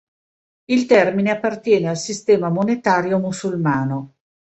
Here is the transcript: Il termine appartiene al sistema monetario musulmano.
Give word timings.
Il 0.65 0.87
termine 0.87 1.29
appartiene 1.29 1.87
al 1.87 1.95
sistema 1.95 2.49
monetario 2.49 3.19
musulmano. 3.19 4.15